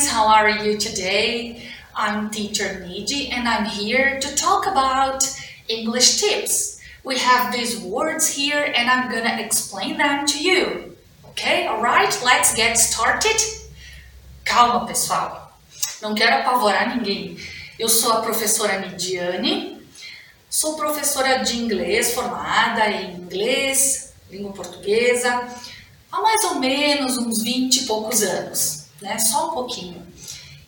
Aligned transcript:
guys, 0.00 0.08
how 0.08 0.26
are 0.28 0.48
you 0.48 0.78
today? 0.78 1.62
I'm 1.94 2.30
teacher 2.30 2.82
Niji 2.86 3.32
and 3.32 3.46
I'm 3.46 3.66
here 3.66 4.18
to 4.20 4.34
talk 4.34 4.66
about 4.66 5.22
English 5.68 6.20
tips. 6.20 6.80
We 7.04 7.18
have 7.18 7.52
these 7.52 7.78
words 7.80 8.26
here 8.28 8.72
and 8.74 8.88
I'm 8.88 9.10
gonna 9.10 9.42
explain 9.42 9.98
them 9.98 10.26
to 10.26 10.42
you. 10.42 10.96
Okay, 11.30 11.68
alright, 11.68 12.18
let's 12.24 12.54
get 12.54 12.78
started. 12.78 13.36
Calma 14.44 14.86
pessoal, 14.86 15.52
não 16.00 16.14
quero 16.14 16.36
apavorar 16.36 16.96
ninguém. 16.96 17.36
Eu 17.78 17.88
sou 17.88 18.12
a 18.12 18.22
professora 18.22 18.78
Nidiane, 18.78 19.82
sou 20.48 20.76
professora 20.76 21.44
de 21.44 21.58
inglês 21.58 22.14
formada 22.14 22.88
em 22.88 23.16
inglês, 23.16 24.14
língua 24.30 24.52
portuguesa, 24.52 25.46
há 26.10 26.20
mais 26.22 26.42
ou 26.44 26.54
menos 26.54 27.18
uns 27.18 27.42
20 27.42 27.76
e 27.76 27.86
poucos 27.86 28.22
anos, 28.22 28.79
né? 29.00 29.18
Só 29.18 29.50
um 29.50 29.54
pouquinho. 29.54 30.06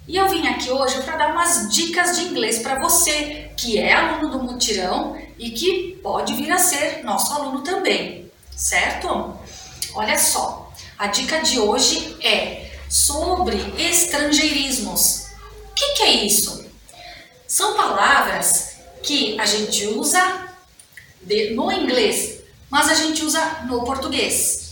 E 0.07 0.17
eu 0.17 0.29
vim 0.29 0.47
aqui 0.49 0.71
hoje 0.71 1.01
para 1.03 1.17
dar 1.17 1.33
umas 1.33 1.73
dicas 1.73 2.17
de 2.17 2.25
inglês 2.25 2.59
para 2.59 2.81
você 2.81 3.51
que 3.57 3.79
é 3.79 3.93
aluno 3.93 4.31
do 4.31 4.43
Mutirão 4.43 5.17
e 5.39 5.51
que 5.51 5.99
pode 6.03 6.35
vir 6.35 6.51
a 6.51 6.59
ser 6.59 7.05
nosso 7.05 7.33
aluno 7.33 7.63
também, 7.63 8.31
certo? 8.57 9.37
Olha 9.95 10.19
só, 10.19 10.73
a 10.99 11.07
dica 11.07 11.41
de 11.41 11.61
hoje 11.61 12.17
é 12.21 12.73
sobre 12.89 13.57
estrangeirismos. 13.79 15.27
O 15.71 15.75
que, 15.75 15.95
que 15.95 16.03
é 16.03 16.25
isso? 16.25 16.67
São 17.47 17.75
palavras 17.75 18.77
que 19.03 19.39
a 19.39 19.47
gente 19.47 19.87
usa 19.87 20.49
no 21.55 21.71
inglês, 21.71 22.41
mas 22.69 22.89
a 22.89 22.95
gente 22.95 23.25
usa 23.25 23.63
no 23.67 23.85
português 23.85 24.63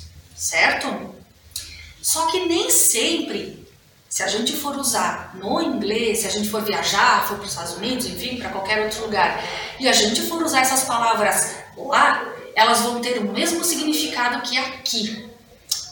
certo? 0.41 1.10
Só 2.03 2.27
que 2.27 2.47
nem 2.47 2.71
sempre, 2.71 3.67
se 4.09 4.23
a 4.23 4.29
gente 4.29 4.57
for 4.57 4.77
usar 4.77 5.37
no 5.37 5.61
inglês, 5.61 6.21
se 6.21 6.27
a 6.27 6.31
gente 6.31 6.49
for 6.49 6.63
viajar, 6.63 7.27
for 7.29 7.37
para 7.37 7.45
os 7.45 7.51
Estados 7.51 7.75
Unidos, 7.75 8.07
enfim, 8.07 8.39
para 8.39 8.51
qualquer 8.51 8.83
outro 8.83 9.03
lugar, 9.03 9.43
e 9.79 9.89
a 9.89 9.93
gente 9.93 10.23
for 10.23 10.43
usar 10.43 10.61
essas 10.61 10.85
palavras 10.85 11.57
lá, 11.77 12.27
elas 12.55 12.81
vão 12.81 13.01
ter 13.01 13.19
o 13.19 13.33
mesmo 13.33 13.63
significado 13.65 14.43
que 14.43 14.59
aqui. 14.59 15.29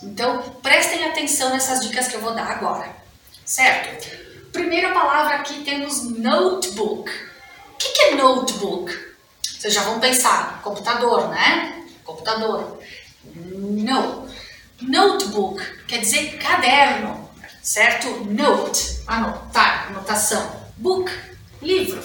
Então, 0.02 0.42
prestem 0.62 1.04
atenção 1.04 1.50
nessas 1.50 1.80
dicas 1.80 2.08
que 2.08 2.14
eu 2.14 2.20
vou 2.20 2.34
dar 2.34 2.50
agora, 2.50 2.94
certo? 3.44 4.16
Primeira 4.52 4.92
palavra 4.92 5.36
aqui 5.36 5.62
temos 5.62 6.04
notebook. 6.04 7.10
O 7.72 7.76
que 7.76 8.02
é 8.02 8.14
notebook? 8.14 8.92
Vocês 9.42 9.74
já 9.74 9.82
vão 9.82 10.00
pensar, 10.00 10.60
computador, 10.62 11.28
né? 11.28 11.84
Computador. 12.04 12.80
Não. 13.34 14.27
Notebook 14.80 15.60
quer 15.88 15.98
dizer 15.98 16.38
caderno, 16.38 17.28
certo? 17.60 18.08
Note, 18.24 19.00
anotar, 19.06 19.88
anotação. 19.88 20.68
Book, 20.76 21.10
livro. 21.60 22.00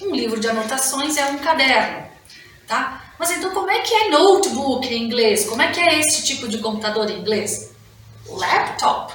Um 0.00 0.14
livro 0.14 0.38
de 0.38 0.48
anotações 0.48 1.16
é 1.16 1.24
um 1.26 1.38
caderno, 1.38 2.06
tá? 2.66 3.14
Mas 3.18 3.30
então 3.32 3.52
como 3.52 3.70
é 3.70 3.80
que 3.80 3.94
é 3.94 4.10
notebook 4.10 4.86
em 4.86 5.02
inglês? 5.04 5.44
Como 5.48 5.60
é 5.60 5.72
que 5.72 5.80
é 5.80 5.98
esse 6.00 6.24
tipo 6.24 6.48
de 6.48 6.58
computador 6.58 7.10
em 7.10 7.18
inglês? 7.18 7.72
Laptop, 8.28 9.12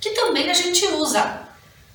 que 0.00 0.10
também 0.10 0.50
a 0.50 0.54
gente 0.54 0.86
usa. 0.86 1.48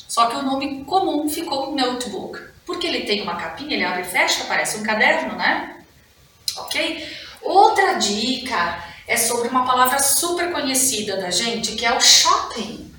Só 0.07 0.27
que 0.27 0.35
o 0.35 0.41
nome 0.41 0.83
comum 0.85 1.29
ficou 1.29 1.75
notebook, 1.75 2.39
porque 2.65 2.87
ele 2.87 3.05
tem 3.05 3.21
uma 3.21 3.35
capinha, 3.35 3.75
ele 3.75 3.83
abre 3.83 4.01
e 4.01 4.05
fecha, 4.05 4.45
parece 4.45 4.77
um 4.77 4.83
caderno, 4.83 5.35
né? 5.35 5.83
Ok? 6.55 7.07
Outra 7.41 7.93
dica 7.93 8.83
é 9.07 9.15
sobre 9.15 9.47
uma 9.47 9.65
palavra 9.65 9.99
super 9.99 10.51
conhecida 10.51 11.15
da 11.17 11.31
gente, 11.31 11.75
que 11.75 11.85
é 11.85 11.95
o 11.95 12.01
shopping. 12.01 12.93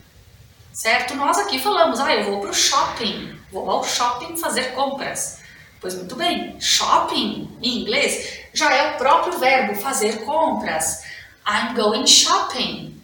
Certo? 0.73 1.14
Nós 1.14 1.37
aqui 1.39 1.59
falamos, 1.59 2.01
ah, 2.01 2.14
eu 2.14 2.25
vou 2.25 2.41
para 2.41 2.51
o 2.51 2.55
shopping, 2.55 3.39
vou 3.53 3.70
ao 3.70 3.84
shopping 3.84 4.36
fazer 4.36 4.73
compras. 4.73 5.41
Pois 5.81 5.95
muito 5.95 6.17
bem, 6.17 6.58
shopping 6.58 7.57
em 7.61 7.80
inglês 7.80 8.41
já 8.55 8.73
é 8.74 8.95
o 8.95 8.98
próprio 8.98 9.39
verbo 9.39 9.74
fazer 9.74 10.24
compras. 10.24 11.05
I'm 11.46 11.74
going 11.74 12.07
shopping, 12.07 13.01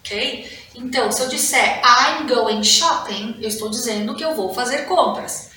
ok? 0.00 0.50
Então, 0.74 1.10
se 1.10 1.22
eu 1.22 1.28
disser 1.28 1.80
I'm 1.82 2.26
going 2.26 2.62
shopping, 2.62 3.36
eu 3.40 3.48
estou 3.48 3.70
dizendo 3.70 4.14
que 4.14 4.24
eu 4.24 4.34
vou 4.34 4.52
fazer 4.52 4.86
compras. 4.86 5.50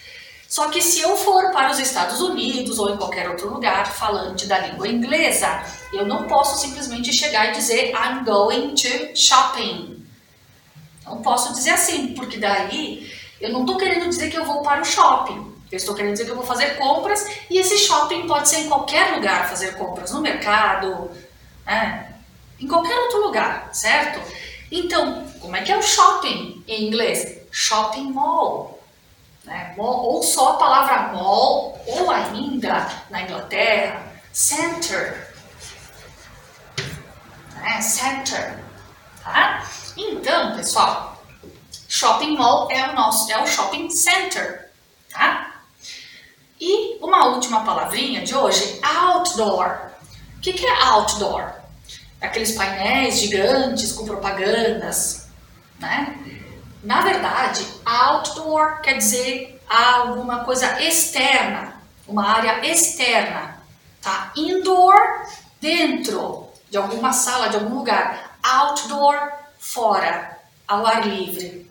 Só 0.50 0.68
que 0.70 0.82
se 0.82 1.00
eu 1.00 1.16
for 1.16 1.52
para 1.52 1.70
os 1.70 1.78
Estados 1.78 2.20
Unidos 2.22 2.80
ou 2.80 2.90
em 2.90 2.98
qualquer 2.98 3.30
outro 3.30 3.48
lugar 3.54 3.86
falante 3.94 4.48
da 4.48 4.58
língua 4.58 4.88
inglesa, 4.88 5.64
eu 5.94 6.08
não 6.08 6.24
posso 6.24 6.60
simplesmente 6.60 7.14
chegar 7.14 7.50
e 7.50 7.52
dizer 7.52 7.92
I'm 7.92 8.26
going 8.26 8.74
to 8.74 9.16
shopping. 9.16 10.04
Não 11.06 11.22
posso 11.22 11.54
dizer 11.54 11.70
assim, 11.70 12.16
porque 12.16 12.40
daí 12.40 13.08
eu 13.40 13.54
não 13.54 13.62
estou 13.62 13.78
querendo 13.78 14.10
dizer 14.10 14.32
que 14.32 14.38
eu 14.40 14.44
vou 14.44 14.64
para 14.64 14.82
o 14.82 14.86
shopping. 14.86 15.54
Eu 15.72 15.78
estou 15.78 15.94
querendo 15.94 16.14
dizer 16.14 16.26
que 16.26 16.32
eu 16.32 16.36
vou 16.36 16.46
fazer 16.46 16.78
compras 16.78 17.28
e 17.48 17.60
esse 17.60 17.78
shopping 17.78 18.26
pode 18.26 18.50
ser 18.50 18.62
em 18.62 18.68
qualquer 18.68 19.14
lugar 19.14 19.48
fazer 19.48 19.78
compras, 19.78 20.12
no 20.12 20.20
mercado, 20.20 21.12
né? 21.64 22.12
em 22.60 22.68
qualquer 22.68 22.98
outro 22.98 23.22
lugar, 23.22 23.70
certo? 23.72 24.20
Então, 24.72 25.28
como 25.40 25.56
é 25.56 25.62
que 25.62 25.72
é 25.72 25.78
o 25.78 25.84
shopping 25.84 26.64
em 26.68 26.88
inglês? 26.88 27.38
Shopping 27.52 28.12
mall 28.12 28.79
né? 29.50 29.74
ou 29.78 30.22
só 30.22 30.54
a 30.54 30.58
palavra 30.58 31.14
mall, 31.14 31.82
ou 31.88 32.12
ainda 32.12 32.88
na 33.10 33.24
Inglaterra, 33.24 34.02
center. 34.32 35.34
Né? 37.56 37.82
Center. 37.82 38.60
Tá? 39.24 39.66
Então, 39.98 40.56
pessoal, 40.56 41.22
shopping 41.88 42.38
mall 42.38 42.72
é 42.72 42.90
o 42.90 42.96
nosso, 42.96 43.30
é 43.32 43.42
o 43.42 43.48
shopping 43.48 43.90
center. 43.90 44.72
Tá? 45.12 45.56
E 46.62 47.00
uma 47.02 47.28
última 47.30 47.66
palavrinha 47.66 48.22
de 48.22 48.36
hoje, 48.36 48.80
outdoor. 48.84 49.90
O 50.38 50.42
que, 50.42 50.54
que 50.54 50.66
é 50.66 50.84
outdoor? 50.84 51.54
Aqueles 52.22 52.52
painéis 52.52 53.18
gigantes 53.20 53.94
com 53.94 54.06
propagandas, 54.06 55.30
né? 55.80 56.19
Na 56.84 57.02
verdade, 57.02 57.66
outdoor 57.86 58.82
quer 58.82 58.98
dizer 58.98 59.62
alguma 59.70 60.46
coisa 60.46 60.82
externa, 60.82 61.76
uma 62.08 62.26
área 62.26 62.66
externa, 62.66 63.62
tá? 64.02 64.32
Indoor, 64.36 64.96
dentro 65.60 66.48
de 66.70 66.78
alguma 66.78 67.12
sala, 67.12 67.50
de 67.50 67.58
algum 67.58 67.76
lugar. 67.76 68.38
Outdoor, 68.42 69.32
fora, 69.60 70.40
ao 70.68 70.86
ar 70.86 71.06
livre. 71.06 71.70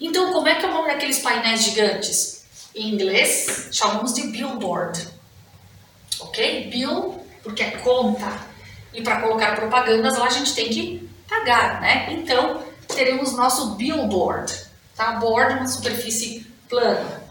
Então, 0.00 0.32
como 0.32 0.48
é 0.48 0.54
que 0.54 0.64
é 0.64 0.68
o 0.68 0.72
nome 0.72 0.88
daqueles 0.88 1.18
painéis 1.18 1.62
gigantes? 1.62 2.44
Em 2.74 2.94
inglês, 2.94 3.68
chamamos 3.72 4.14
de 4.14 4.26
billboard. 4.28 5.08
Ok? 6.20 6.68
Bill, 6.70 7.26
porque 7.42 7.62
é 7.62 7.70
conta. 7.78 8.30
E 8.92 9.02
para 9.02 9.20
colocar 9.20 9.54
propagandas 9.56 10.16
lá 10.16 10.26
a 10.26 10.30
gente 10.30 10.54
tem 10.54 10.68
que 10.68 11.10
pagar, 11.28 11.80
né? 11.80 12.12
Então, 12.12 12.62
teremos 12.96 13.32
nosso 13.34 13.74
billboard, 13.76 14.52
tá? 14.96 15.12
Board, 15.12 15.54
uma 15.54 15.68
superfície 15.68 16.46
plana. 16.68 17.22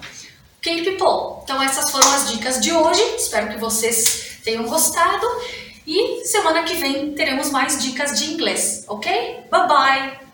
Ok, 0.60 0.84
people? 0.84 1.44
Então 1.44 1.62
essas 1.62 1.92
foram 1.92 2.10
as 2.14 2.32
dicas 2.32 2.62
de 2.62 2.72
hoje. 2.72 3.02
Espero 3.18 3.50
que 3.50 3.58
vocês 3.58 4.40
tenham 4.44 4.64
gostado. 4.66 5.26
E 5.86 6.24
semana 6.26 6.64
que 6.64 6.76
vem 6.76 7.14
teremos 7.14 7.52
mais 7.52 7.84
dicas 7.84 8.18
de 8.20 8.32
inglês, 8.32 8.86
ok? 8.88 9.46
Bye 9.52 9.68
bye! 9.68 10.25